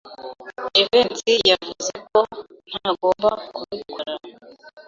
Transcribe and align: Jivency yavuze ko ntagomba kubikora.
Jivency 0.73 1.33
yavuze 1.49 1.91
ko 2.09 2.19
ntagomba 2.69 3.29
kubikora. 3.55 4.13